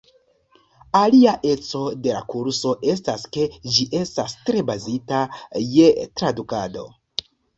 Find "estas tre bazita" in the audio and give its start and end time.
4.01-5.19